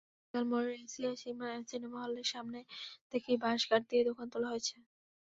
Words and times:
Technical 0.03 0.45
মোড়ের 0.51 0.75
Asia 0.79 1.11
cinema 1.69 1.99
হলের 2.03 2.27
সামনে 2.33 2.59
থেকেই 3.11 3.37
বাঁশ-কাঠ 3.43 3.81
দিয়ে 3.89 4.03
দোকান 4.09 4.27
তোলা 4.31 4.47
হয়েছে। 4.51 4.75